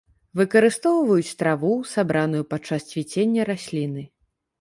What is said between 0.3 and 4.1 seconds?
Выкарыстоўваюць траву, сабраную падчас цвіцення расліны.